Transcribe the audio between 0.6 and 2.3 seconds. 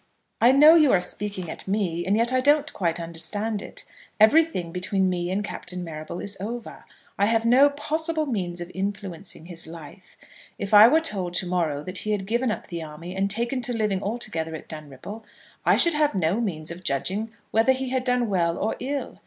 you are speaking at me, and